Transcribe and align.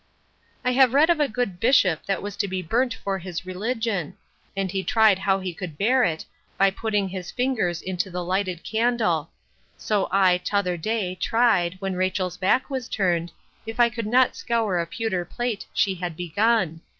I 0.65 0.71
have 0.71 0.95
read 0.95 1.11
of 1.11 1.19
a 1.19 1.27
good 1.29 1.59
bishop 1.59 2.07
that 2.07 2.23
was 2.23 2.35
to 2.37 2.47
be 2.47 2.63
burnt 2.63 2.95
for 2.95 3.19
his 3.19 3.45
religion; 3.45 4.17
and 4.57 4.71
he 4.71 4.83
tried 4.83 5.19
how 5.19 5.39
he 5.39 5.53
could 5.53 5.77
bear 5.77 6.03
it, 6.03 6.25
by 6.57 6.71
putting 6.71 7.07
his 7.09 7.29
fingers 7.29 7.83
into 7.83 8.09
the 8.09 8.23
lighted 8.23 8.63
candle: 8.63 9.29
So 9.77 10.07
I, 10.09 10.39
t'other 10.39 10.75
day, 10.75 11.13
tried, 11.13 11.75
when 11.79 11.93
Rachel's 11.95 12.37
back 12.37 12.67
was 12.67 12.89
turned, 12.89 13.31
if 13.67 13.79
I 13.79 13.89
could 13.89 14.07
not 14.07 14.35
scour 14.35 14.79
a 14.79 14.87
pewter 14.87 15.23
plate 15.23 15.67
she 15.71 15.93
had 15.93 16.17
begun. 16.17 16.81